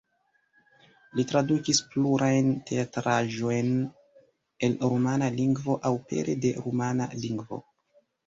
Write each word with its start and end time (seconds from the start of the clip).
Li 1.17 1.25
tradukis 1.31 1.81
plurajn 1.89 2.47
teatraĵojn 2.69 3.69
el 4.69 4.75
rumana 4.95 5.29
lingvo 5.37 5.75
aŭ 5.91 5.91
pere 6.13 6.37
de 6.47 6.57
rumana 6.65 7.11
lingvo. 7.27 7.61